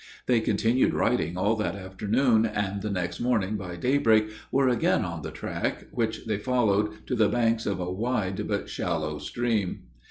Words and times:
They 0.25 0.39
continued 0.39 0.95
riding 0.95 1.37
all 1.37 1.55
that 1.57 1.75
afternoon, 1.75 2.43
and 2.47 2.81
the 2.81 2.89
next 2.89 3.19
morning 3.19 3.55
by 3.55 3.75
daybreak 3.75 4.31
were 4.51 4.67
again 4.67 5.05
on 5.05 5.21
the 5.21 5.29
track, 5.29 5.85
which 5.91 6.25
they 6.25 6.39
followed 6.39 7.05
to 7.05 7.13
the 7.15 7.29
banks 7.29 7.67
of 7.67 7.79
a 7.79 7.91
wide 7.93 8.47
but 8.47 8.67
shallow 8.67 9.19
stream. 9.19 9.83